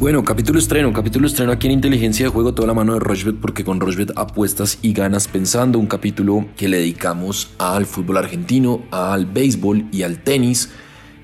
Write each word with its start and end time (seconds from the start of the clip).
Bueno, 0.00 0.22
capítulo 0.22 0.60
estreno, 0.60 0.92
capítulo 0.92 1.26
estreno 1.26 1.50
aquí 1.50 1.66
en 1.66 1.72
Inteligencia 1.72 2.26
de 2.26 2.30
Juego, 2.30 2.54
toda 2.54 2.68
la 2.68 2.74
mano 2.74 2.92
de 2.94 3.00
Rochbet, 3.00 3.34
porque 3.40 3.64
con 3.64 3.80
Rochbet 3.80 4.12
apuestas 4.14 4.78
y 4.80 4.92
ganas 4.92 5.26
pensando, 5.26 5.80
un 5.80 5.88
capítulo 5.88 6.46
que 6.56 6.68
le 6.68 6.76
dedicamos 6.76 7.50
al 7.58 7.84
fútbol 7.84 8.18
argentino, 8.18 8.82
al 8.92 9.26
béisbol 9.26 9.86
y 9.90 10.02
al 10.02 10.22
tenis 10.22 10.70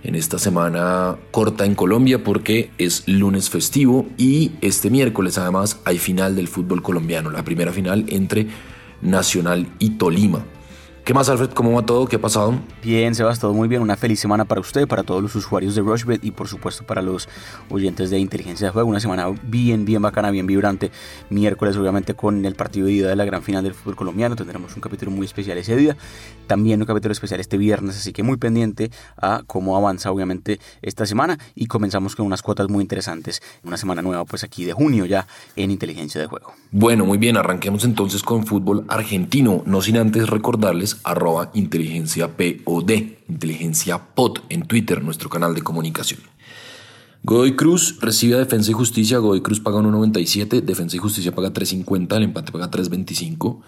en 0.03 0.17
esta 0.17 0.41
semana 0.41 1.17
corta 1.31 1.65
en 1.67 1.77
Colombia 1.77 2.25
porque 2.25 2.71
es 2.77 3.07
lunes 3.07 3.49
festivo 3.49 4.07
y 4.19 4.51
este 4.61 4.91
miércoles 4.91 5.39
además 5.39 5.79
hay 5.85 5.99
final 5.99 6.35
del 6.35 6.49
fútbol 6.49 6.83
colombiano, 6.83 7.31
la 7.31 7.45
primera 7.45 7.73
final 7.73 8.05
entre 8.09 8.49
Nacional 9.03 9.69
y 9.79 9.91
Tolima. 9.91 10.45
¿Qué 11.05 11.13
más, 11.13 11.29
Alfred? 11.29 11.51
¿Cómo 11.51 11.73
va 11.73 11.85
todo? 11.85 12.07
¿Qué 12.07 12.17
ha 12.17 12.19
pasado? 12.19 12.59
Bien, 12.83 13.15
Sebas, 13.15 13.39
todo 13.39 13.53
muy 13.53 13.69
bien. 13.69 13.83
Una 13.83 13.95
feliz 13.95 14.19
semana 14.21 14.47
para 14.47 14.63
usted, 14.63 14.89
para 14.89 15.03
todos 15.03 15.21
los 15.21 15.35
usuarios 15.35 15.75
de 15.75 15.83
Rushbet 15.83 16.25
y 16.25 16.31
por 16.31 16.49
supuesto 16.49 16.87
para 16.87 17.03
los 17.03 17.29
oyentes 17.69 18.09
de 18.09 18.19
Inteligencia 18.19 18.69
de 18.69 18.73
Juego. 18.73 18.89
Una 18.89 19.01
semana 19.01 19.27
bien, 19.43 19.85
bien 19.85 20.01
bacana, 20.01 20.31
bien 20.31 20.47
vibrante. 20.47 20.91
Miércoles, 21.29 21.77
obviamente, 21.77 22.15
con 22.15 22.43
el 22.47 22.55
partido 22.55 22.87
de 22.87 22.95
ida 22.95 23.09
de 23.11 23.17
la 23.17 23.27
gran 23.27 23.43
final 23.43 23.63
del 23.63 23.75
fútbol 23.75 23.97
colombiano. 23.97 24.35
Tendremos 24.35 24.75
un 24.77 24.81
capítulo 24.81 25.11
muy 25.11 25.27
especial 25.27 25.59
ese 25.59 25.77
día. 25.77 25.95
También 26.47 26.81
un 26.81 26.87
capítulo 26.87 27.13
especial 27.13 27.39
este 27.39 27.59
viernes, 27.59 27.99
así 27.99 28.15
que 28.15 28.23
muy 28.23 28.39
pendiente 28.39 28.91
a 29.19 29.43
cómo 29.47 29.77
avanza, 29.77 30.11
obviamente, 30.11 30.59
esta 30.81 31.05
semana. 31.05 31.39
Y 31.55 31.67
comenzamos 31.67 32.17
con 32.17 32.25
unas 32.25 32.41
cuotas 32.41 32.71
muy 32.71 32.81
interesantes. 32.81 33.43
Una 33.63 33.77
semana 33.77 34.01
nueva, 34.01 34.25
pues 34.25 34.43
aquí 34.43 34.65
de 34.65 34.73
junio 34.73 35.05
ya 35.05 35.27
en 35.55 35.71
Inteligencia 35.71 36.19
de 36.19 36.29
Juego. 36.29 36.55
Bueno, 36.71 37.05
muy 37.05 37.19
bien. 37.19 37.37
Arranquemos 37.37 37.85
entonces 37.85 38.23
con 38.23 38.47
fútbol 38.47 38.87
argentino. 38.89 39.63
No 39.67 39.83
sin 39.83 39.99
antes 39.99 40.31
recordarles 40.31 40.94
arroba 41.03 41.51
inteligencia 41.55 42.37
POD, 42.37 42.91
inteligencia 43.29 43.99
POD 44.15 44.39
en 44.49 44.63
Twitter, 44.67 45.03
nuestro 45.03 45.29
canal 45.29 45.55
de 45.55 45.63
comunicación. 45.63 46.21
Godoy 47.23 47.57
Cruz 47.57 47.97
recibe 48.01 48.35
a 48.35 48.39
Defensa 48.39 48.71
y 48.71 48.75
Justicia, 48.75 49.17
Godoy 49.17 49.41
Cruz 49.41 49.59
paga 49.59 49.79
1.97, 49.79 50.61
Defensa 50.61 50.97
y 50.97 50.99
Justicia 50.99 51.35
paga 51.35 51.55
3.50, 51.55 52.17
el 52.17 52.23
empate 52.25 52.53
paga 52.53 52.71
3.25. 52.71 53.63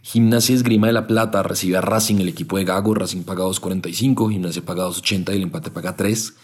Gimnasia 0.00 0.54
Esgrima 0.54 0.86
de 0.86 0.94
la 0.94 1.06
Plata 1.06 1.42
recibe 1.42 1.76
a 1.76 1.82
Racing, 1.82 2.16
el 2.16 2.28
equipo 2.28 2.56
de 2.56 2.64
Gago, 2.64 2.94
Racing 2.94 3.22
paga 3.24 3.44
2.45, 3.44 4.30
Gimnasia 4.30 4.64
paga 4.64 4.86
2.80 4.88 5.32
y 5.32 5.36
el 5.36 5.42
empate 5.42 5.70
paga 5.70 5.94
3. 5.94 6.34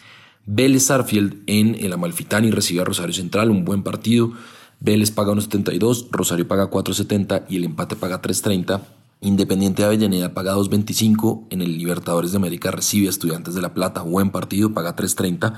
Vélez 0.45 0.91
Arfield 0.91 1.43
en 1.47 1.75
el 1.75 1.93
Amalfitani 1.93 2.51
recibe 2.51 2.83
a 2.83 2.85
Rosario 2.85 3.15
Central, 3.15 3.51
un 3.51 3.65
buen 3.65 3.83
partido. 3.83 4.33
Vélez 4.81 5.11
paga 5.11 5.33
1.72, 5.33 6.09
Rosario 6.11 6.47
paga 6.47 6.71
4.70 6.71 7.47
y 7.49 7.57
el 7.57 7.65
empate 7.65 7.97
paga 7.97 8.21
3.30. 8.21 8.81
Independiente 9.21 9.83
de 9.83 9.87
Avellaneda 9.87 10.33
paga 10.33 10.55
2.25, 10.55 11.47
en 11.51 11.63
el 11.63 11.77
Libertadores 11.77 12.31
de 12.31 12.37
América 12.37 12.71
recibe 12.71 13.09
a 13.09 13.11
Estudiantes 13.11 13.55
de 13.55 13.63
La 13.63 13.75
Plata, 13.75 14.03
buen 14.03 14.31
partido, 14.31 14.73
paga 14.73 14.95
3.30 14.95 15.55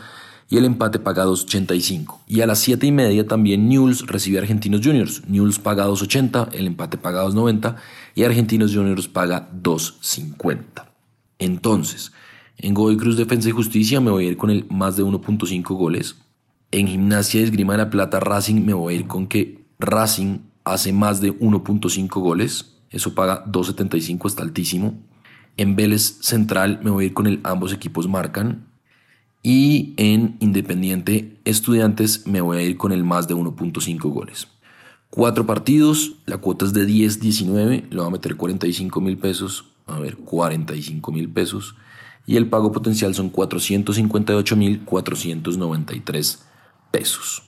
y 0.51 0.57
el 0.57 0.65
empate 0.65 0.99
paga 0.99 1.25
2.85. 1.27 2.19
Y 2.27 2.41
a 2.41 2.47
las 2.47 2.59
7 2.59 2.85
y 2.87 2.91
media 2.91 3.27
también 3.27 3.69
Newell's 3.69 4.07
recibe 4.07 4.39
a 4.39 4.41
Argentinos 4.41 4.81
Juniors. 4.83 5.23
Newell's 5.29 5.61
paga 5.61 5.87
2.80, 5.87 6.49
el 6.53 6.67
empate 6.67 6.99
paga 6.99 7.25
2.90 7.25 7.77
y 8.17 8.25
Argentinos 8.25 8.75
Juniors 8.75 9.07
paga 9.07 9.49
2.50. 9.53 10.87
Entonces, 11.39 12.13
en 12.59 12.75
Godoy 12.75 12.97
Cruz 12.97 13.17
Defensa 13.17 13.49
y 13.49 13.53
Justicia 13.53 14.01
me 14.01 14.11
voy 14.11 14.27
a 14.27 14.29
ir 14.29 14.37
con 14.37 14.51
el 14.51 14.67
más 14.71 14.97
de 14.97 15.05
1.5 15.05 15.63
goles. 15.77 16.17
En 16.73 16.89
Gimnasia 16.89 17.43
Esgrima 17.43 17.75
de 17.75 17.79
La 17.79 17.91
Plata 17.91 18.21
Racing 18.21 18.65
me 18.65 18.75
voy 18.75 18.95
a 18.95 18.97
ir 18.97 19.07
con 19.07 19.29
que 19.29 19.65
Racing 19.79 20.39
hace 20.65 20.93
más 20.93 21.21
de 21.21 21.33
1.5 21.33 22.09
goles. 22.21 22.80
Eso 22.91 23.15
paga 23.15 23.45
2.75, 23.47 24.27
está 24.27 24.43
altísimo. 24.43 24.95
En 25.57 25.77
Vélez 25.77 26.19
Central 26.21 26.81
me 26.83 26.91
voy 26.91 27.05
a 27.05 27.07
ir 27.09 27.15
con 27.15 27.27
el 27.27 27.41
ambos 27.45 27.73
equipos 27.73 28.09
marcan. 28.09 28.67
Y 29.43 29.95
en 29.97 30.37
Independiente 30.41 31.41
Estudiantes 31.45 32.27
me 32.27 32.41
voy 32.41 32.59
a 32.59 32.63
ir 32.63 32.77
con 32.77 32.93
el 32.93 33.05
más 33.05 33.27
de 33.27 33.35
1.5 33.35 34.01
goles. 34.13 34.49
Cuatro 35.09 35.47
partidos, 35.47 36.17
la 36.27 36.39
cuota 36.39 36.67
es 36.67 36.73
de 36.73 36.87
10, 36.87 37.21
19, 37.21 37.87
le 37.91 37.97
voy 37.97 38.07
a 38.07 38.11
meter 38.11 38.37
45 38.37 39.01
mil 39.01 39.19
pesos, 39.19 39.65
a 39.87 39.99
ver, 39.99 40.17
45 40.17 41.11
mil 41.11 41.29
pesos. 41.29 41.75
Y 42.27 42.37
el 42.37 42.49
pago 42.49 42.71
potencial 42.71 43.15
son 43.15 43.31
458 43.31 44.57
mil 44.57 44.85
493 44.85 46.45
pesos. 46.91 47.43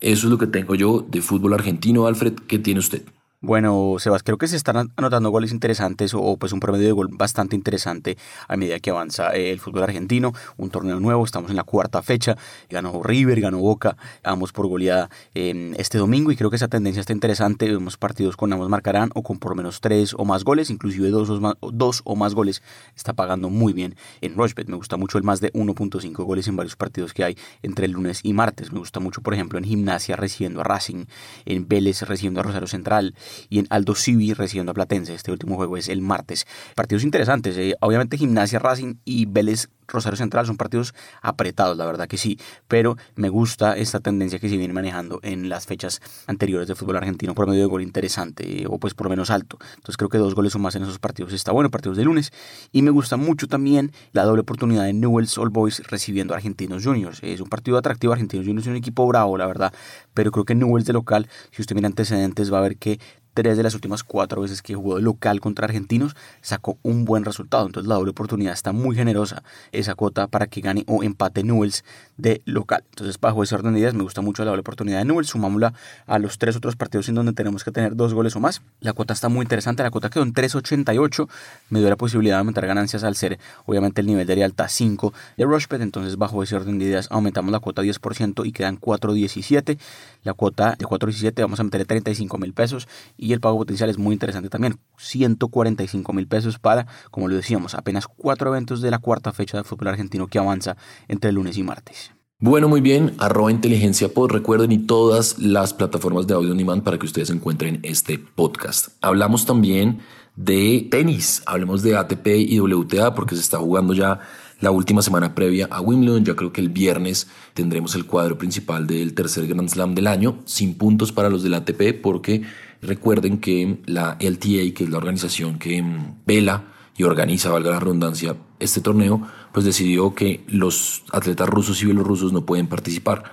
Eso 0.00 0.26
es 0.26 0.30
lo 0.30 0.38
que 0.38 0.46
tengo 0.46 0.74
yo 0.74 1.04
de 1.08 1.20
fútbol 1.20 1.54
argentino, 1.54 2.06
Alfred. 2.06 2.34
¿Qué 2.46 2.58
tiene 2.58 2.80
usted? 2.80 3.02
Bueno, 3.42 3.96
Sebas, 3.98 4.22
creo 4.22 4.36
que 4.36 4.48
se 4.48 4.56
están 4.56 4.92
anotando 4.96 5.30
goles 5.30 5.50
interesantes 5.50 6.12
o, 6.12 6.36
pues 6.36 6.52
un 6.52 6.60
promedio 6.60 6.84
de 6.84 6.92
gol 6.92 7.08
bastante 7.10 7.56
interesante 7.56 8.18
a 8.46 8.58
medida 8.58 8.80
que 8.80 8.90
avanza 8.90 9.34
eh, 9.34 9.50
el 9.50 9.60
fútbol 9.60 9.84
argentino. 9.84 10.34
Un 10.58 10.68
torneo 10.68 11.00
nuevo, 11.00 11.24
estamos 11.24 11.48
en 11.48 11.56
la 11.56 11.64
cuarta 11.64 12.02
fecha. 12.02 12.36
Ganó 12.68 13.02
River, 13.02 13.40
ganó 13.40 13.56
Boca, 13.60 13.96
ambos 14.24 14.52
por 14.52 14.66
goleada 14.66 15.08
em, 15.32 15.72
este 15.78 15.96
domingo 15.96 16.30
y 16.30 16.36
creo 16.36 16.50
que 16.50 16.56
esa 16.56 16.68
tendencia 16.68 17.00
está 17.00 17.14
interesante. 17.14 17.66
Vemos 17.66 17.96
partidos 17.96 18.36
con 18.36 18.52
ambos 18.52 18.68
marcarán 18.68 19.08
o 19.14 19.22
con 19.22 19.38
por 19.38 19.56
menos 19.56 19.80
tres 19.80 20.12
o 20.18 20.26
más 20.26 20.44
goles, 20.44 20.68
inclusive 20.68 21.08
dos 21.08 21.30
o 21.30 21.40
más, 21.40 21.54
dos 21.62 22.02
o 22.04 22.16
más 22.16 22.34
goles. 22.34 22.62
Está 22.94 23.14
pagando 23.14 23.48
muy 23.48 23.72
bien 23.72 23.96
en 24.20 24.34
Rushbet. 24.34 24.68
Me 24.68 24.76
gusta 24.76 24.98
mucho 24.98 25.16
el 25.16 25.24
más 25.24 25.40
de 25.40 25.50
1.5 25.54 26.24
goles 26.24 26.46
en 26.46 26.56
varios 26.56 26.76
partidos 26.76 27.14
que 27.14 27.24
hay 27.24 27.38
entre 27.62 27.86
el 27.86 27.92
lunes 27.92 28.20
y 28.22 28.34
martes. 28.34 28.70
Me 28.70 28.80
gusta 28.80 29.00
mucho, 29.00 29.22
por 29.22 29.32
ejemplo, 29.32 29.58
en 29.58 29.64
Gimnasia 29.64 30.14
recibiendo 30.16 30.60
a 30.60 30.64
Racing, 30.64 31.06
en 31.46 31.66
Vélez 31.66 32.02
recibiendo 32.02 32.40
a 32.40 32.42
Rosario 32.42 32.68
Central 32.68 33.14
y 33.48 33.58
en 33.58 33.66
Aldo 33.70 33.94
Civi 33.94 34.32
recibiendo 34.32 34.72
a 34.72 34.74
Platense. 34.74 35.14
Este 35.14 35.32
último 35.32 35.56
juego 35.56 35.76
es 35.76 35.88
el 35.88 36.00
martes. 36.02 36.46
Partidos 36.74 37.04
interesantes. 37.04 37.56
Eh, 37.56 37.74
obviamente 37.80 38.16
Gimnasia 38.16 38.58
Racing 38.58 38.94
y 39.04 39.26
Vélez 39.26 39.68
Rosario 39.90 40.16
Central 40.16 40.46
son 40.46 40.56
partidos 40.56 40.94
apretados, 41.20 41.76
la 41.76 41.84
verdad 41.84 42.08
que 42.08 42.16
sí, 42.16 42.38
pero 42.68 42.96
me 43.16 43.28
gusta 43.28 43.76
esta 43.76 44.00
tendencia 44.00 44.38
que 44.38 44.48
se 44.48 44.56
viene 44.56 44.72
manejando 44.72 45.20
en 45.22 45.48
las 45.48 45.66
fechas 45.66 46.00
anteriores 46.26 46.68
del 46.68 46.76
fútbol 46.76 46.96
argentino 46.96 47.34
por 47.34 47.48
medio 47.48 47.62
de 47.62 47.66
gol 47.66 47.82
interesante 47.82 48.64
o 48.68 48.78
pues 48.78 48.94
por 48.94 49.06
lo 49.06 49.10
menos 49.10 49.30
alto. 49.30 49.58
Entonces 49.74 49.96
creo 49.96 50.08
que 50.08 50.18
dos 50.18 50.34
goles 50.34 50.54
o 50.54 50.58
más 50.58 50.74
en 50.76 50.84
esos 50.84 50.98
partidos 50.98 51.32
está 51.32 51.52
bueno, 51.52 51.70
partidos 51.70 51.96
de 51.96 52.04
lunes. 52.04 52.32
Y 52.72 52.82
me 52.82 52.90
gusta 52.90 53.16
mucho 53.16 53.48
también 53.48 53.92
la 54.12 54.24
doble 54.24 54.42
oportunidad 54.42 54.84
de 54.84 54.92
Newell's 54.92 55.36
Old 55.38 55.52
Boys 55.52 55.82
recibiendo 55.88 56.34
a 56.34 56.36
Argentinos 56.36 56.84
Juniors. 56.84 57.18
Es 57.22 57.40
un 57.40 57.48
partido 57.48 57.76
atractivo, 57.76 58.12
Argentinos 58.12 58.46
Juniors 58.46 58.66
es 58.66 58.70
un 58.70 58.76
equipo 58.76 59.06
bravo, 59.06 59.36
la 59.36 59.46
verdad, 59.46 59.72
pero 60.14 60.30
creo 60.30 60.44
que 60.44 60.54
Newell's 60.54 60.86
de 60.86 60.92
local, 60.92 61.28
si 61.50 61.62
usted 61.62 61.74
mira 61.74 61.88
antecedentes, 61.88 62.52
va 62.52 62.58
a 62.58 62.62
ver 62.62 62.76
que 62.76 63.00
tres 63.34 63.56
de 63.56 63.62
las 63.62 63.74
últimas 63.74 64.02
cuatro 64.04 64.42
veces 64.42 64.62
que 64.62 64.74
jugó 64.74 64.96
de 64.96 65.02
local 65.02 65.40
contra 65.40 65.64
argentinos, 65.64 66.16
sacó 66.40 66.78
un 66.82 67.04
buen 67.04 67.24
resultado. 67.24 67.66
Entonces 67.66 67.88
la 67.88 67.94
doble 67.94 68.10
oportunidad 68.10 68.52
está 68.52 68.72
muy 68.72 68.96
generosa 68.96 69.42
esa 69.72 69.94
cuota 69.94 70.26
para 70.26 70.46
que 70.46 70.60
gane 70.60 70.84
o 70.86 71.02
empate 71.02 71.42
Newells 71.42 71.84
de 72.16 72.42
local. 72.44 72.84
Entonces 72.90 73.18
bajo 73.20 73.42
ese 73.42 73.54
orden 73.54 73.74
de 73.74 73.80
ideas 73.80 73.94
me 73.94 74.02
gusta 74.02 74.20
mucho 74.20 74.44
la 74.44 74.50
doble 74.50 74.60
oportunidad 74.60 74.98
de 74.98 75.04
Newells. 75.04 75.28
Sumámosla 75.30 75.72
a 76.06 76.18
los 76.18 76.38
tres 76.38 76.56
otros 76.56 76.76
partidos 76.76 77.08
en 77.08 77.14
donde 77.14 77.32
tenemos 77.32 77.64
que 77.64 77.70
tener 77.70 77.96
dos 77.96 78.14
goles 78.14 78.36
o 78.36 78.40
más. 78.40 78.62
La 78.80 78.92
cuota 78.92 79.14
está 79.14 79.28
muy 79.28 79.42
interesante. 79.42 79.82
La 79.82 79.90
cuota 79.90 80.10
quedó 80.10 80.22
en 80.22 80.34
3.88. 80.34 81.28
Me 81.70 81.78
dio 81.78 81.88
la 81.88 81.96
posibilidad 81.96 82.36
de 82.36 82.38
aumentar 82.40 82.66
ganancias 82.66 83.04
al 83.04 83.16
ser 83.16 83.38
obviamente 83.66 84.00
el 84.00 84.06
nivel 84.06 84.26
de 84.26 84.44
alta 84.44 84.68
5 84.68 85.12
de 85.36 85.44
Rushbet. 85.44 85.80
Entonces 85.80 86.16
bajo 86.16 86.42
ese 86.42 86.56
orden 86.56 86.78
de 86.78 86.86
ideas 86.86 87.08
aumentamos 87.10 87.52
la 87.52 87.60
cuota 87.60 87.82
10% 87.82 88.46
y 88.46 88.52
quedan 88.52 88.78
4.17. 88.78 89.78
La 90.24 90.34
cuota 90.34 90.76
de 90.78 90.84
4.17 90.84 91.40
vamos 91.40 91.60
a 91.60 91.64
meterle 91.64 91.86
35 91.86 92.38
mil 92.38 92.52
pesos 92.52 92.88
y 93.20 93.34
el 93.34 93.40
pago 93.40 93.58
potencial 93.58 93.90
es 93.90 93.98
muy 93.98 94.14
interesante 94.14 94.48
también, 94.48 94.78
145 94.96 96.12
mil 96.14 96.26
pesos 96.26 96.58
para, 96.58 96.86
como 97.10 97.28
lo 97.28 97.36
decíamos, 97.36 97.74
apenas 97.74 98.06
cuatro 98.06 98.50
eventos 98.50 98.80
de 98.80 98.90
la 98.90 98.98
cuarta 98.98 99.32
fecha 99.32 99.58
del 99.58 99.66
fútbol 99.66 99.88
argentino 99.88 100.26
que 100.26 100.38
avanza 100.38 100.76
entre 101.06 101.30
lunes 101.30 101.58
y 101.58 101.62
martes. 101.62 102.12
Bueno, 102.38 102.68
muy 102.70 102.80
bien, 102.80 103.14
arroba 103.18 103.52
inteligencia 103.52 104.08
pod, 104.08 104.30
recuerden 104.30 104.72
y 104.72 104.78
todas 104.78 105.38
las 105.38 105.74
plataformas 105.74 106.26
de 106.26 106.32
audio 106.32 106.52
on 106.52 106.80
para 106.80 106.98
que 106.98 107.04
ustedes 107.04 107.28
encuentren 107.28 107.80
este 107.82 108.18
podcast. 108.18 108.88
Hablamos 109.02 109.44
también 109.44 110.00
de 110.36 110.88
tenis, 110.90 111.42
hablemos 111.44 111.82
de 111.82 111.98
ATP 111.98 112.26
y 112.38 112.58
WTA 112.60 113.14
porque 113.14 113.34
se 113.34 113.42
está 113.42 113.58
jugando 113.58 113.92
ya 113.92 114.20
la 114.60 114.70
última 114.70 115.02
semana 115.02 115.34
previa 115.34 115.68
a 115.70 115.80
Wimbledon. 115.80 116.24
Ya 116.24 116.36
creo 116.36 116.52
que 116.52 116.60
el 116.60 116.68
viernes 116.68 117.28
tendremos 117.54 117.94
el 117.94 118.06
cuadro 118.06 118.38
principal 118.38 118.86
del 118.86 119.14
tercer 119.14 119.46
Grand 119.46 119.68
Slam 119.68 119.94
del 119.94 120.06
año, 120.06 120.38
sin 120.44 120.74
puntos 120.74 121.12
para 121.12 121.30
los 121.30 121.42
del 121.42 121.54
ATP, 121.54 122.00
porque 122.02 122.42
recuerden 122.82 123.38
que 123.38 123.78
la 123.86 124.16
LTA, 124.20 124.74
que 124.74 124.84
es 124.84 124.90
la 124.90 124.98
organización 124.98 125.58
que 125.58 125.82
mm, 125.82 126.22
vela 126.26 126.64
y 126.96 127.04
organiza, 127.04 127.50
valga 127.50 127.70
la 127.70 127.80
redundancia, 127.80 128.36
este 128.58 128.80
torneo, 128.80 129.26
pues 129.52 129.64
decidió 129.64 130.14
que 130.14 130.44
los 130.48 131.02
atletas 131.12 131.48
rusos 131.48 131.82
y 131.82 131.86
bielorrusos 131.86 132.32
no 132.32 132.44
pueden 132.44 132.66
participar 132.66 133.24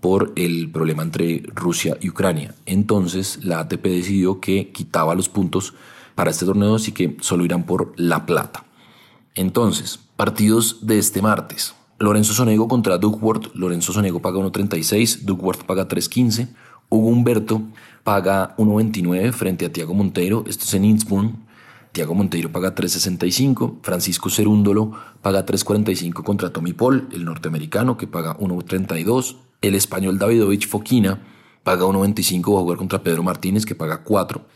por 0.00 0.32
el 0.36 0.70
problema 0.70 1.02
entre 1.02 1.42
Rusia 1.54 1.96
y 2.00 2.10
Ucrania. 2.10 2.54
Entonces 2.66 3.44
la 3.44 3.60
ATP 3.60 3.82
decidió 3.84 4.40
que 4.40 4.70
quitaba 4.70 5.14
los 5.14 5.28
puntos 5.28 5.74
para 6.14 6.30
este 6.30 6.46
torneo, 6.46 6.76
así 6.76 6.92
que 6.92 7.16
solo 7.20 7.44
irán 7.44 7.64
por 7.64 7.92
la 7.96 8.24
plata. 8.26 8.64
Entonces, 9.36 10.00
partidos 10.16 10.86
de 10.86 10.98
este 10.98 11.22
martes. 11.22 11.74
Lorenzo 11.98 12.34
Sonego 12.34 12.68
contra 12.68 12.98
Duckworth. 12.98 13.54
Lorenzo 13.54 13.92
Sonego 13.92 14.20
paga 14.20 14.38
1.36, 14.38 15.20
Duckworth 15.20 15.64
paga 15.64 15.86
3.15. 15.86 16.48
Hugo 16.88 17.08
Humberto 17.08 17.62
paga 18.02 18.54
1.29 18.56 19.32
frente 19.32 19.66
a 19.66 19.72
Tiago 19.72 19.94
Monteiro. 19.94 20.44
Esto 20.46 20.64
es 20.64 20.74
en 20.74 20.84
Innsbruck. 20.84 21.34
Tiago 21.92 22.14
Monteiro 22.14 22.52
paga 22.52 22.74
3.65. 22.74 23.76
Francisco 23.82 24.30
Cerúndolo 24.30 24.92
paga 25.22 25.46
3.45 25.46 26.22
contra 26.22 26.50
Tommy 26.50 26.72
Paul, 26.72 27.08
el 27.12 27.24
norteamericano, 27.24 27.96
que 27.96 28.06
paga 28.06 28.36
1.32. 28.38 29.36
El 29.62 29.74
español 29.74 30.18
Davidovich 30.18 30.68
Foquina 30.68 31.22
paga 31.62 31.84
1.25, 31.86 32.54
va 32.54 32.58
a 32.58 32.62
jugar 32.62 32.78
contra 32.78 33.02
Pedro 33.02 33.22
Martínez, 33.22 33.66
que 33.66 33.74
paga 33.74 34.02
4. 34.04 34.46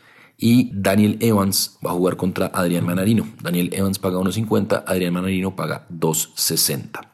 Y 0.43 0.71
Daniel 0.73 1.19
Evans 1.21 1.79
va 1.85 1.91
a 1.91 1.95
jugar 1.95 2.17
contra 2.17 2.47
Adrián 2.47 2.87
Manarino. 2.87 3.29
Daniel 3.43 3.69
Evans 3.75 3.99
paga 3.99 4.19
1.50, 4.19 4.85
Adrián 4.87 5.13
Manarino 5.13 5.55
paga 5.55 5.87
2.60. 5.91 7.09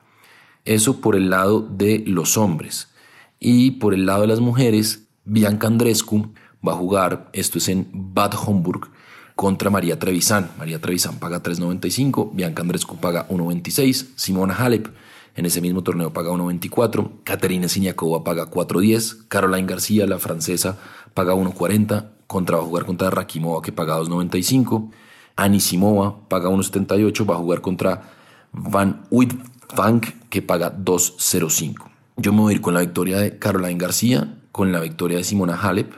Eso 0.65 1.01
por 1.01 1.17
el 1.17 1.29
lado 1.29 1.61
de 1.61 2.05
los 2.07 2.37
hombres. 2.37 2.89
Y 3.41 3.73
por 3.73 3.95
el 3.95 4.07
lado 4.07 4.21
de 4.23 4.29
las 4.29 4.39
mujeres, 4.39 5.09
Bianca 5.25 5.67
Andrescu 5.67 6.33
va 6.67 6.75
a 6.75 6.77
jugar, 6.77 7.29
esto 7.33 7.59
es 7.59 7.69
en 7.69 7.89
Bad 7.93 8.35
Homburg, 8.47 8.91
contra 9.35 9.71
María 9.71 9.99
Trevisan. 9.99 10.53
María 10.57 10.81
Trevisan 10.81 11.19
paga 11.19 11.43
3.95, 11.43 12.31
Bianca 12.33 12.63
Andrescu 12.63 12.97
paga 12.99 13.29
1.26, 13.29 14.07
Simona 14.15 14.55
Halep 14.55 14.89
en 15.37 15.45
ese 15.45 15.61
mismo 15.61 15.83
torneo 15.83 16.13
paga 16.13 16.31
1.24, 16.31 17.23
Caterina 17.23 17.69
Siniakova 17.69 18.25
paga 18.25 18.51
4.10, 18.51 19.27
Caroline 19.29 19.67
García, 19.67 20.07
la 20.07 20.19
francesa, 20.19 20.79
paga 21.13 21.35
1.40, 21.35 22.09
contra 22.27 22.57
va 22.57 22.63
a 22.63 22.67
jugar 22.67 22.85
contra 22.85 23.11
Rakimova 23.11 23.63
que 23.63 23.73
paga 23.73 23.99
2.95, 23.99 24.91
Anisimova 25.37 26.29
paga 26.29 26.49
1.78, 26.49 27.29
va 27.29 27.35
a 27.35 27.39
jugar 27.39 27.61
contra 27.61 28.03
Van 28.53 29.03
Uitvank 29.11 30.29
que 30.29 30.43
paga 30.43 30.77
2.05. 30.77 31.75
Yo 32.17 32.33
me 32.33 32.41
voy 32.41 32.53
a 32.53 32.57
ir 32.57 32.63
con 32.63 32.75
la 32.75 32.81
victoria 32.81 33.19
de 33.19 33.39
Caroline 33.39 33.79
García, 33.79 34.39
con 34.53 34.73
la 34.73 34.81
victoria 34.81 35.19
de 35.19 35.25
Simona 35.25 35.55
Halep 35.55 35.93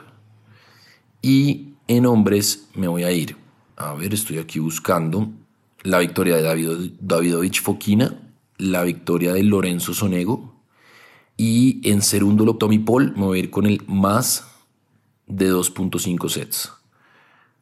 y 1.21 1.75
en 1.87 2.05
hombres 2.05 2.69
me 2.75 2.87
voy 2.87 3.03
a 3.03 3.11
ir. 3.11 3.37
A 3.77 3.93
ver, 3.93 4.13
estoy 4.13 4.37
aquí 4.37 4.59
buscando 4.59 5.29
la 5.83 5.99
victoria 5.99 6.35
de 6.35 6.41
David, 6.43 6.91
Davidovich 6.99 7.61
Fokina 7.61 8.13
la 8.59 8.83
victoria 8.83 9.33
de 9.33 9.41
Lorenzo 9.43 9.95
Sonego. 9.95 10.53
Y 11.35 11.89
en 11.89 12.03
segundo 12.03 12.55
Tommy 12.55 12.77
Paul 12.77 13.13
me 13.15 13.25
voy 13.25 13.39
a 13.39 13.43
ir 13.43 13.49
con 13.49 13.65
el 13.65 13.81
más 13.87 14.45
de 15.29 15.53
2.5 15.53 16.27
sets. 16.27 16.73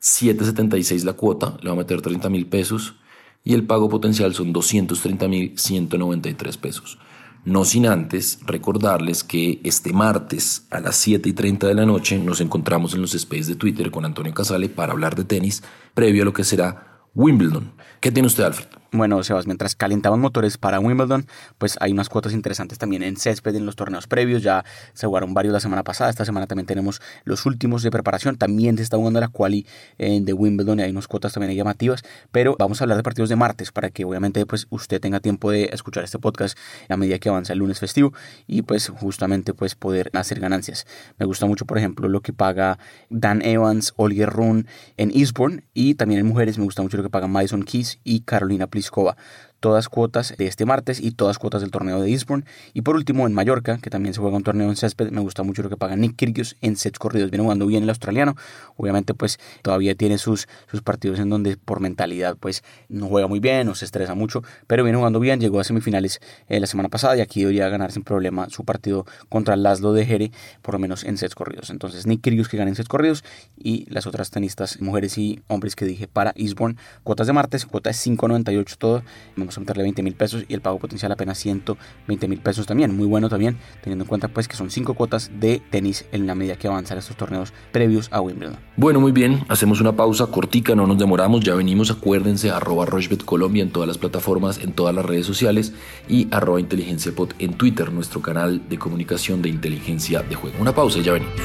7.76 0.01 1.03
la 1.03 1.13
cuota, 1.13 1.57
le 1.61 1.69
va 1.69 1.73
a 1.73 1.77
meter 1.77 2.01
30 2.01 2.29
mil 2.29 2.47
pesos 2.47 2.95
y 3.43 3.53
el 3.53 3.65
pago 3.65 3.89
potencial 3.89 4.33
son 4.33 4.53
230 4.53 5.27
mil 5.27 5.57
193 5.57 6.57
pesos. 6.57 6.97
No 7.45 7.63
sin 7.63 7.85
antes 7.85 8.39
recordarles 8.45 9.23
que 9.23 9.61
este 9.63 9.93
martes 9.93 10.67
a 10.69 10.79
las 10.79 10.97
7 10.97 11.29
y 11.29 11.33
30 11.33 11.67
de 11.67 11.75
la 11.75 11.85
noche 11.85 12.19
nos 12.19 12.41
encontramos 12.41 12.93
en 12.93 13.01
los 13.01 13.15
space 13.15 13.45
de 13.45 13.55
Twitter 13.55 13.89
con 13.89 14.03
Antonio 14.03 14.33
Casale 14.33 14.67
para 14.67 14.91
hablar 14.91 15.15
de 15.15 15.23
tenis 15.23 15.63
previo 15.93 16.23
a 16.23 16.25
lo 16.25 16.33
que 16.33 16.43
será 16.43 17.05
Wimbledon. 17.15 17.71
¿Qué 18.01 18.11
tiene 18.11 18.27
usted, 18.27 18.43
Alfred? 18.43 18.67
Bueno, 18.93 19.21
Sebas, 19.21 19.47
mientras 19.47 19.75
calentaban 19.75 20.21
motores 20.21 20.57
para 20.57 20.79
Wimbledon, 20.79 21.27
pues 21.57 21.77
hay 21.81 21.91
unas 21.91 22.07
cuotas 22.07 22.31
interesantes 22.31 22.77
también 22.77 23.03
en 23.03 23.17
césped 23.17 23.53
en 23.53 23.65
los 23.65 23.75
torneos 23.75 24.07
previos. 24.07 24.43
Ya 24.43 24.63
se 24.93 25.07
jugaron 25.07 25.33
varios 25.33 25.53
la 25.53 25.59
semana 25.59 25.83
pasada. 25.83 26.09
Esta 26.09 26.23
semana 26.23 26.47
también 26.47 26.67
tenemos 26.67 27.01
los 27.25 27.45
últimos 27.45 27.83
de 27.83 27.91
preparación. 27.91 28.37
También 28.37 28.77
se 28.77 28.83
está 28.83 28.95
jugando 28.95 29.19
la 29.19 29.27
quali 29.27 29.65
eh, 29.97 30.19
de 30.21 30.33
Wimbledon 30.33 30.79
y 30.79 30.83
hay 30.83 30.91
unas 30.91 31.07
cuotas 31.07 31.33
también 31.33 31.53
llamativas. 31.53 32.03
Pero 32.31 32.55
vamos 32.57 32.79
a 32.79 32.85
hablar 32.85 32.97
de 32.97 33.03
partidos 33.03 33.27
de 33.27 33.35
martes 33.35 33.73
para 33.73 33.89
que 33.89 34.05
obviamente 34.05 34.45
pues 34.45 34.67
usted 34.69 35.01
tenga 35.01 35.19
tiempo 35.19 35.51
de 35.51 35.69
escuchar 35.73 36.05
este 36.05 36.17
podcast 36.17 36.57
a 36.87 36.95
medida 36.95 37.19
que 37.19 37.27
avanza 37.27 37.53
el 37.53 37.59
lunes 37.59 37.79
festivo 37.79 38.13
y 38.47 38.61
pues 38.61 38.87
justamente 38.87 39.53
pues 39.53 39.75
poder 39.75 40.09
hacer 40.13 40.39
ganancias. 40.39 40.87
Me 41.17 41.25
gusta 41.25 41.45
mucho, 41.45 41.65
por 41.65 41.77
ejemplo, 41.77 42.07
lo 42.07 42.21
que 42.21 42.31
paga 42.31 42.79
Dan 43.09 43.41
Evans, 43.41 43.93
Oliver 43.97 44.29
Run 44.29 44.67
en 44.95 45.11
Eastbourne 45.11 45.63
y 45.73 45.95
también 45.95 46.21
en 46.21 46.25
mujeres 46.27 46.57
me 46.57 46.63
gusta 46.63 46.81
mucho 46.81 46.95
lo 46.95 47.03
que 47.03 47.09
paga 47.09 47.27
Madison 47.27 47.63
Keys 47.63 47.99
y 48.03 48.21
Carolina 48.21 48.67
Плеськова. 48.77 49.15
Todas 49.59 49.89
cuotas 49.89 50.35
de 50.37 50.47
este 50.47 50.65
martes 50.65 50.99
y 50.99 51.11
todas 51.11 51.39
cuotas 51.39 51.61
del 51.61 51.71
torneo 51.71 52.01
de 52.01 52.11
Eastbourne. 52.11 52.45
Y 52.73 52.81
por 52.81 52.95
último, 52.95 53.27
en 53.27 53.33
Mallorca, 53.33 53.77
que 53.79 53.89
también 53.89 54.13
se 54.13 54.21
juega 54.21 54.37
un 54.37 54.43
torneo 54.43 54.69
en 54.69 54.75
césped, 54.75 55.09
me 55.11 55.21
gusta 55.21 55.43
mucho 55.43 55.63
lo 55.63 55.69
que 55.69 55.77
paga 55.77 55.95
Nick 55.95 56.15
Kyrgios 56.15 56.55
en 56.61 56.75
sets 56.75 56.99
corridos. 56.99 57.31
Viene 57.31 57.43
jugando 57.43 57.65
bien 57.65 57.83
el 57.83 57.89
australiano. 57.89 58.35
Obviamente, 58.75 59.13
pues 59.13 59.39
todavía 59.61 59.95
tiene 59.95 60.17
sus, 60.17 60.47
sus 60.69 60.81
partidos 60.81 61.19
en 61.19 61.29
donde 61.29 61.57
por 61.57 61.79
mentalidad, 61.79 62.37
pues 62.39 62.63
no 62.89 63.07
juega 63.07 63.27
muy 63.27 63.39
bien, 63.39 63.67
no 63.67 63.75
se 63.75 63.85
estresa 63.85 64.15
mucho, 64.15 64.43
pero 64.67 64.83
viene 64.83 64.97
jugando 64.97 65.19
bien. 65.19 65.39
Llegó 65.39 65.59
a 65.59 65.63
semifinales 65.63 66.19
eh, 66.47 66.59
la 66.59 66.67
semana 66.67 66.89
pasada 66.89 67.17
y 67.17 67.21
aquí 67.21 67.41
debería 67.41 67.69
ganar 67.69 67.91
sin 67.91 68.03
problema 68.03 68.49
su 68.49 68.63
partido 68.63 69.05
contra 69.29 69.55
Laszlo 69.55 69.93
de 69.93 70.05
Jere, 70.05 70.31
por 70.61 70.75
lo 70.75 70.79
menos 70.79 71.03
en 71.03 71.17
sets 71.17 71.35
corridos. 71.35 71.69
Entonces, 71.69 72.05
Nick 72.05 72.21
Kyrgios 72.21 72.47
que 72.47 72.57
gana 72.57 72.69
en 72.69 72.75
sets 72.75 72.89
corridos 72.89 73.23
y 73.57 73.85
las 73.89 74.07
otras 74.07 74.29
tenistas, 74.29 74.81
mujeres 74.81 75.17
y 75.17 75.41
hombres 75.47 75.75
que 75.75 75.85
dije 75.85 76.07
para 76.07 76.33
Eastbourne. 76.35 76.77
Cuotas 77.03 77.27
de 77.27 77.33
martes, 77.33 77.65
cuota 77.65 77.89
es 77.89 78.05
5.98 78.05 78.77
todo 78.77 79.03
vamos 79.47 79.57
a 79.57 79.61
meterle 79.61 79.83
20 79.83 80.03
mil 80.03 80.13
pesos 80.13 80.43
y 80.49 80.53
el 80.53 80.59
pago 80.59 80.77
potencial 80.77 81.09
apenas 81.13 81.37
120 81.37 82.27
mil 82.27 82.39
pesos 82.39 82.65
también. 82.65 82.95
Muy 82.95 83.07
bueno 83.07 83.29
también, 83.29 83.57
teniendo 83.81 84.03
en 84.03 84.09
cuenta 84.09 84.27
pues 84.27 84.47
que 84.49 84.57
son 84.57 84.69
cinco 84.69 84.93
cuotas 84.93 85.31
de 85.39 85.61
tenis 85.69 86.05
en 86.11 86.27
la 86.27 86.35
medida 86.35 86.57
que 86.57 86.67
avanzan 86.67 86.97
estos 86.97 87.15
torneos 87.15 87.53
previos 87.71 88.09
a 88.11 88.19
Wimbledon. 88.19 88.57
Bueno, 88.75 88.99
muy 88.99 89.13
bien, 89.13 89.45
hacemos 89.47 89.79
una 89.79 89.95
pausa 89.95 90.27
cortica, 90.27 90.75
no 90.75 90.85
nos 90.85 90.97
demoramos, 90.97 91.45
ya 91.45 91.55
venimos, 91.55 91.89
acuérdense, 91.91 92.51
arroba 92.51 92.85
Rochbet 92.85 93.23
Colombia 93.23 93.63
en 93.63 93.71
todas 93.71 93.87
las 93.87 93.97
plataformas, 93.97 94.59
en 94.59 94.73
todas 94.73 94.93
las 94.93 95.05
redes 95.05 95.25
sociales 95.25 95.73
y 96.09 96.27
arroba 96.31 96.59
inteligencia 96.59 97.13
pod 97.13 97.31
en 97.39 97.53
Twitter, 97.53 97.93
nuestro 97.93 98.21
canal 98.21 98.67
de 98.67 98.77
comunicación 98.77 99.41
de 99.41 99.47
inteligencia 99.47 100.23
de 100.23 100.35
juego. 100.35 100.57
Una 100.59 100.75
pausa 100.75 100.99
y 100.99 101.03
ya 101.03 101.13
venimos. 101.13 101.35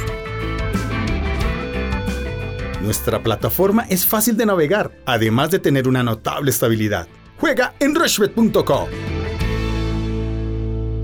Nuestra 2.82 3.22
plataforma 3.22 3.87
es 3.88 4.04
fácil 4.04 4.37
de 4.37 4.44
navegar, 4.44 4.90
además 5.06 5.52
de 5.52 5.60
tener 5.60 5.87
una 5.87 6.02
notable 6.02 6.50
estabilidad. 6.50 7.06
Juega 7.43 7.75
en 7.81 7.93
rushbet.com. 7.93 8.89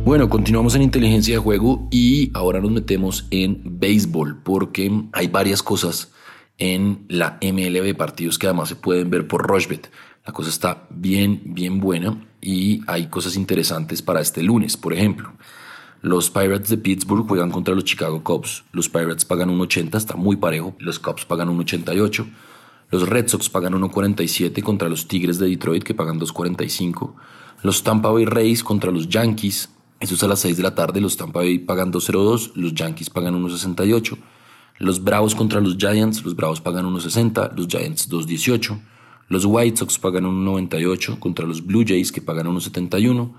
Bueno, 0.04 0.28
continuamos 0.28 0.76
en 0.76 0.82
inteligencia 0.82 1.34
de 1.34 1.40
juego 1.40 1.88
y 1.90 2.30
ahora 2.32 2.60
nos 2.60 2.70
metemos 2.70 3.26
en 3.32 3.60
béisbol 3.64 4.44
porque 4.44 5.02
hay 5.12 5.26
varias 5.26 5.64
cosas 5.64 6.12
en 6.58 7.04
la 7.08 7.40
MLB, 7.42 7.96
partidos 7.96 8.38
que 8.38 8.46
además 8.46 8.68
se 8.68 8.76
pueden 8.76 9.10
ver 9.10 9.26
por 9.26 9.48
Rushbet. 9.48 9.90
La 10.24 10.32
cosa 10.32 10.50
está 10.50 10.86
bien, 10.90 11.42
bien 11.44 11.80
buena 11.80 12.24
y 12.40 12.82
hay 12.86 13.08
cosas 13.08 13.34
interesantes 13.34 14.00
para 14.00 14.20
este 14.20 14.40
lunes. 14.40 14.76
Por 14.76 14.92
ejemplo, 14.92 15.32
los 16.02 16.30
Pirates 16.30 16.68
de 16.68 16.78
Pittsburgh 16.78 17.26
juegan 17.26 17.50
contra 17.50 17.74
los 17.74 17.82
Chicago 17.82 18.22
Cubs. 18.22 18.62
Los 18.70 18.88
Pirates 18.88 19.24
pagan 19.24 19.50
un 19.50 19.60
80, 19.60 19.98
está 19.98 20.14
muy 20.14 20.36
parejo. 20.36 20.76
Los 20.78 21.00
Cubs 21.00 21.24
pagan 21.24 21.48
un 21.48 21.58
88. 21.58 22.28
Los 22.90 23.08
Red 23.08 23.28
Sox 23.28 23.50
pagan 23.50 23.74
1.47 23.74 24.62
contra 24.62 24.88
los 24.88 25.08
Tigres 25.08 25.38
de 25.38 25.48
Detroit 25.48 25.82
que 25.82 25.94
pagan 25.94 26.18
2.45. 26.18 27.14
Los 27.62 27.82
Tampa 27.82 28.10
Bay 28.10 28.24
Rays 28.24 28.64
contra 28.64 28.90
los 28.90 29.08
Yankees. 29.08 29.68
Eso 30.00 30.14
es 30.14 30.22
a 30.22 30.28
las 30.28 30.40
6 30.40 30.56
de 30.56 30.62
la 30.62 30.74
tarde. 30.74 31.00
Los 31.00 31.16
Tampa 31.16 31.40
Bay 31.40 31.58
pagan 31.58 31.92
2.02. 31.92 32.52
Los 32.54 32.72
Yankees 32.74 33.10
pagan 33.10 33.34
1.68. 33.34 34.16
Los 34.78 35.04
Bravos 35.04 35.34
contra 35.34 35.60
los 35.60 35.76
Giants. 35.76 36.24
Los 36.24 36.34
Bravos 36.34 36.60
pagan 36.60 36.86
1.60. 36.86 37.56
Los 37.56 37.66
Giants 37.66 38.08
2.18. 38.10 38.80
Los 39.28 39.44
White 39.44 39.76
Sox 39.76 39.98
pagan 39.98 40.24
1.98 40.24 41.18
contra 41.18 41.46
los 41.46 41.64
Blue 41.66 41.84
Jays 41.86 42.10
que 42.10 42.22
pagan 42.22 42.46
1.71. 42.46 43.32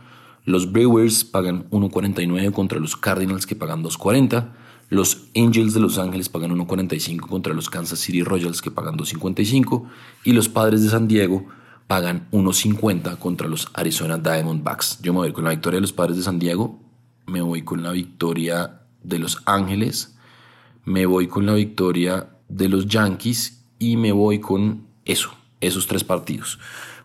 Los 0.45 0.71
Brewers 0.71 1.23
pagan 1.23 1.67
1.49 1.69 2.51
contra 2.51 2.79
los 2.79 2.95
Cardinals 2.95 3.47
que 3.47 3.55
pagan 3.55 3.83
2.40. 3.83 4.51
Los 4.89 5.27
Angels 5.35 5.75
de 5.75 5.79
Los 5.79 5.99
Ángeles 5.99 6.29
pagan 6.29 6.51
1.45 6.51 7.27
contra 7.27 7.53
los 7.53 7.69
Kansas 7.69 7.99
City 7.99 8.23
Royals 8.23 8.61
que 8.61 8.71
pagan 8.71 8.97
2.55 8.97 9.87
y 10.23 10.33
los 10.33 10.49
Padres 10.49 10.81
de 10.81 10.89
San 10.89 11.07
Diego 11.07 11.45
pagan 11.85 12.27
1.50 12.31 13.17
contra 13.19 13.47
los 13.47 13.67
Arizona 13.73 14.17
Diamondbacks. 14.17 14.99
Yo 15.01 15.13
me 15.13 15.19
voy 15.19 15.31
con 15.31 15.43
la 15.43 15.51
victoria 15.51 15.77
de 15.77 15.81
los 15.81 15.93
Padres 15.93 16.17
de 16.17 16.23
San 16.23 16.39
Diego, 16.39 16.79
me 17.27 17.41
voy 17.41 17.61
con 17.61 17.83
la 17.83 17.91
victoria 17.91 18.81
de 19.03 19.19
los 19.19 19.41
Ángeles, 19.45 20.17
me 20.85 21.05
voy 21.05 21.27
con 21.27 21.45
la 21.45 21.53
victoria 21.53 22.29
de 22.47 22.67
los 22.67 22.87
Yankees 22.87 23.65
y 23.77 23.95
me 23.95 24.11
voy 24.11 24.39
con 24.39 24.87
eso, 25.05 25.31
esos 25.61 25.85
tres 25.85 26.03
partidos. 26.03 26.57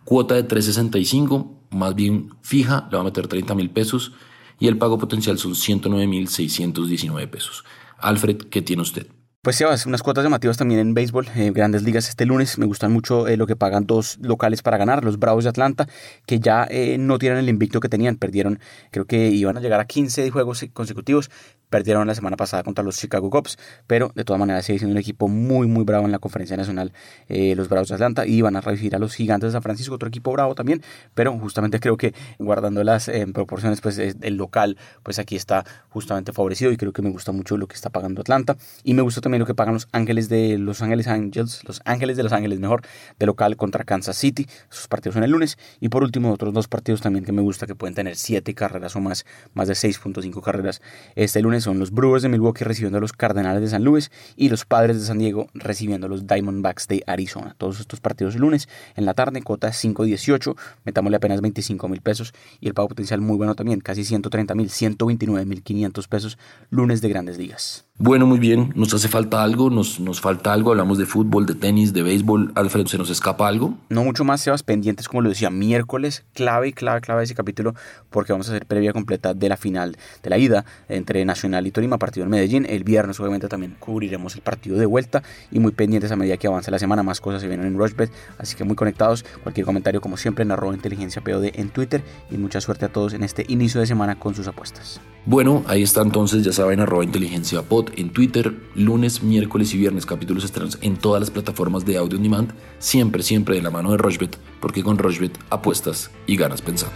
Cuota 0.05 0.35
de 0.35 0.49
3.65, 0.49 1.51
más 1.71 1.95
bien 1.95 2.31
fija, 2.41 2.89
le 2.91 2.97
va 2.97 3.03
a 3.03 3.05
meter 3.05 3.27
30 3.27 3.55
mil 3.55 3.71
pesos 3.71 4.13
y 4.59 4.69
el 4.69 4.79
pago 4.79 4.99
potencial 4.99 5.39
son 5.39 5.53
109.619 5.53 7.29
pesos. 7.29 7.65
Alfred, 7.99 8.39
¿qué 8.51 8.63
tiene 8.63 8.83
usted? 8.83 9.07
Pues 9.45 9.57
Sebas, 9.57 9.85
unas 9.85 10.03
cuotas 10.03 10.25
llamativas 10.25 10.57
también 10.57 10.81
en 10.81 10.95
béisbol, 10.95 11.29
eh, 11.37 11.51
grandes 11.55 11.83
ligas 11.83 12.09
este 12.09 12.25
lunes. 12.25 12.57
Me 12.57 12.65
gustan 12.65 12.91
mucho 12.91 13.29
eh, 13.29 13.37
lo 13.37 13.47
que 13.47 13.57
pagan 13.57 13.85
dos 13.87 14.17
locales 14.23 14.63
para 14.63 14.79
ganar, 14.79 15.05
los 15.05 15.19
Bravos 15.19 15.45
de 15.45 15.51
Atlanta, 15.51 15.87
que 16.25 16.41
ya 16.41 16.67
eh, 16.71 16.97
no 16.99 17.19
tienen 17.19 17.41
el 17.41 17.51
invicto 17.51 17.79
que 17.79 17.91
tenían, 17.91 18.17
perdieron, 18.17 18.59
creo 18.91 19.05
que 19.05 19.29
iban 19.29 19.59
a 19.59 19.61
llegar 19.61 19.81
a 19.81 19.85
15 19.85 20.31
juegos 20.31 20.65
consecutivos, 20.73 21.31
perdieron 21.75 22.07
la 22.07 22.15
semana 22.15 22.37
pasada 22.37 22.63
contra 22.63 22.85
los 22.85 22.97
Chicago 22.97 23.29
Cubs, 23.31 23.59
pero 23.89 24.13
de 24.15 24.23
todas 24.23 24.39
maneras 24.39 24.65
sigue 24.65 24.79
siendo 24.79 24.93
un 24.93 24.99
equipo 24.99 25.27
muy, 25.27 25.67
muy 25.67 25.83
bravo 25.83 26.05
en 26.05 26.13
la 26.13 26.21
conferencia 26.21 26.57
nacional, 26.57 26.93
eh, 27.29 27.57
los 27.57 27.69
Bravos 27.69 27.89
de 27.89 27.95
Atlanta, 27.97 28.29
y 28.29 28.43
van 28.43 28.55
a 28.55 28.61
recibir 28.61 28.95
a 28.95 29.01
los 29.01 29.17
Gigantes 29.17 29.49
de 29.49 29.53
San 29.55 29.63
Francisco, 29.63 29.93
otro 29.97 30.09
equipo 30.09 30.31
bravo 30.31 30.55
también, 30.55 30.85
pero 31.15 31.37
justamente 31.37 31.81
creo 31.81 31.97
que 31.97 32.15
guardando 32.39 32.85
las 32.85 33.09
eh, 33.09 33.27
proporciones, 33.27 33.81
pues 33.81 33.99
el 33.99 34.37
local, 34.37 34.79
pues 35.03 35.19
aquí 35.19 35.35
está 35.35 35.65
justamente 35.89 36.33
favorecido 36.33 36.71
y 36.71 36.77
creo 36.77 36.93
que 36.93 37.03
me 37.03 37.11
gusta 37.11 37.33
mucho 37.33 37.57
lo 37.57 37.67
que 37.67 37.75
está 37.75 37.91
pagando 37.91 38.21
Atlanta, 38.21 38.57
y 38.85 38.95
me 38.95 39.03
gusta 39.03 39.21
también 39.21 39.41
lo 39.41 39.47
que 39.47 39.57
pagan 39.57 39.75
los 39.75 39.89
Ángeles 39.91 40.29
de 40.29 40.59
Los 40.59 40.81
Ángeles 40.81 41.09
Angels, 41.09 41.65
los 41.67 41.83
Ángeles 41.85 42.17
de 42.17 42.23
Los 42.23 42.33
Ángeles 42.33 42.61
mejor, 42.61 42.83
de 43.19 43.27
local 43.27 43.57
contra 43.57 43.83
Kansas 43.83 44.17
City, 44.17 44.47
sus 44.69 44.87
partidos 44.87 45.15
son 45.15 45.25
el 45.25 45.33
lunes, 45.33 45.59
y 45.81 45.89
por 45.89 46.05
último 46.05 46.33
otros 46.33 46.55
dos 46.55 46.69
partidos 46.69 47.01
también 47.01 47.25
que 47.25 47.33
me 47.33 47.43
gusta 47.43 47.67
que 47.67 47.75
pueden 47.75 47.97
tener 47.97 48.15
siete 48.15 48.55
carreras 48.55 48.95
o 48.95 49.01
más, 49.01 49.27
más 49.55 49.67
de 49.67 49.75
6.5 49.75 50.41
carreras 50.41 50.81
este 51.17 51.43
lunes 51.43 51.64
son 51.65 51.79
los 51.79 51.91
Brewers 51.91 52.23
de 52.23 52.29
Milwaukee 52.29 52.65
recibiendo 52.65 52.99
a 52.99 53.01
los 53.01 53.13
Cardenales 53.13 53.63
de 53.63 53.69
San 53.69 53.83
Luis 53.83 54.11
y 54.37 54.49
los 54.49 54.65
Padres 54.65 55.01
de 55.01 55.07
San 55.07 55.19
Diego 55.19 55.49
recibiendo 55.55 56.07
a 56.07 56.11
los 56.11 56.27
Diamondbacks 56.27 56.87
de 56.87 57.03
Arizona. 57.07 57.55
Todos 57.59 57.81
estos 57.81 58.01
partidos 58.01 58.37
lunes 58.37 58.69
en 58.95 59.07
la 59.07 59.15
tarde, 59.15 59.43
cuota 59.43 59.69
5.18, 59.69 60.57
metámosle 60.85 61.17
apenas 61.17 61.41
25 61.41 61.89
mil 61.89 62.01
pesos 62.01 62.33
y 62.61 62.69
el 62.69 62.75
pago 62.75 62.89
potencial 62.89 63.21
muy 63.21 63.37
bueno 63.37 63.55
también, 63.55 63.81
casi 63.81 64.05
130 64.05 64.55
mil, 64.55 64.71
129 64.71 65.47
mil 65.47 65.63
500 65.63 66.09
pesos, 66.09 66.39
lunes 66.71 67.01
de 67.01 67.09
grandes 67.09 67.39
ligas. 67.39 67.87
Bueno, 67.97 68.27
muy 68.27 68.41
bien. 68.41 68.73
¿Nos 68.75 68.93
hace 68.93 69.07
falta 69.07 69.45
algo? 69.45 69.71
¿Nos, 69.71 70.01
¿Nos 70.01 70.21
falta 70.21 70.53
algo? 70.53 70.73
Hablamos 70.73 70.99
de 70.99 71.07
fútbol, 71.07 71.47
de 71.47 71.55
tenis, 71.55 71.93
de 71.93 72.03
béisbol. 72.03 72.51
Alfred, 72.57 72.87
¿se 72.87 72.99
nos 72.99 73.09
escapa 73.09 73.47
algo? 73.47 73.79
No 73.89 74.03
mucho 74.03 74.25
más, 74.25 74.41
Sebas, 74.41 74.65
pendientes, 74.65 75.07
como 75.07 75.23
lo 75.23 75.29
decía, 75.29 75.49
miércoles, 75.49 76.25
clave, 76.35 76.73
clave, 76.73 77.01
clave 77.01 77.23
ese 77.23 77.37
capítulo, 77.37 77.73
porque 78.11 78.33
vamos 78.33 78.49
a 78.49 78.51
hacer 78.51 78.67
previa 78.67 78.93
completa 78.93 79.33
de 79.33 79.49
la 79.49 79.57
final, 79.57 79.97
de 80.25 80.31
la 80.31 80.39
ida 80.39 80.65
entre 80.89 81.25
Nacional 81.25 81.69
y 81.69 81.71
Tolima, 81.71 81.97
partido 81.99 82.25
en 82.25 82.31
Medellín. 82.31 82.67
El 82.69 82.83
viernes, 82.83 83.21
obviamente, 83.21 83.47
también 83.47 83.77
cubriremos 83.79 84.35
el 84.35 84.41
partido 84.41 84.77
de 84.77 84.87
vuelta 84.87 85.23
y 85.53 85.61
muy 85.61 85.71
pendientes 85.71 86.11
a 86.11 86.17
medida 86.17 86.37
que 86.37 86.49
avance 86.49 86.73
la 86.73 86.81
semana. 86.81 87.05
Más 87.05 87.21
cosas 87.21 87.43
se 87.43 87.47
vienen 87.47 87.69
en 87.69 87.79
Rushbet, 87.79 88.11
así 88.39 88.57
que 88.57 88.65
muy 88.65 88.75
conectados. 88.75 89.25
Cualquier 89.45 89.67
comentario, 89.67 90.01
como 90.01 90.17
siempre, 90.17 90.43
en 90.43 90.51
arroba 90.51 90.75
inteligencia 90.75 91.23
POD 91.23 91.51
en 91.55 91.71
Twitter 91.71 92.03
y 92.29 92.39
mucha 92.39 92.61
suerte 92.61 92.87
a 92.87 92.89
todos 92.89 93.15
en 93.15 93.23
este 93.23 93.45
inicio 93.47 93.81
de 93.81 93.87
semana 93.87 94.19
con 94.19 94.35
sus 94.35 94.49
apuestas. 94.49 95.01
Bueno, 95.27 95.65
ahí 95.69 95.83
está 95.83 96.03
entonces, 96.03 96.45
ya 96.45 96.53
saben, 96.53 96.81
arroba 96.81 97.03
inteligencia 97.03 97.63
en 97.97 98.11
Twitter, 98.11 98.55
lunes, 98.75 99.23
miércoles 99.23 99.75
y 99.75 99.79
viernes, 99.79 100.07
capítulos 100.07 100.45
estrenos 100.45 100.79
en 100.81 100.97
todas 100.97 101.21
las 101.21 101.31
plataformas 101.31 101.85
de 101.85 101.97
audio 101.97 102.19
on 102.19 102.23
demand, 102.23 102.53
siempre, 102.79 103.23
siempre 103.23 103.57
de 103.57 103.63
la 103.63 103.71
mano 103.71 103.91
de 103.91 103.99
Rochbet, 103.99 104.39
porque 104.61 104.83
con 104.83 104.99
Rochbet 104.99 105.39
apuestas 105.51 106.11
y 106.27 106.37
ganas 106.37 106.63
pensando. 106.63 106.95